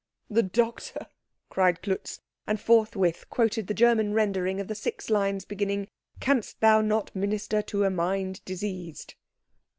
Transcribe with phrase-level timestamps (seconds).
[0.31, 1.05] "The doctor!"
[1.49, 5.89] cried Klutz; and forthwith quoted the German rendering of the six lines beginning,
[6.19, 9.13] Canst thou not minister to a mind diseased.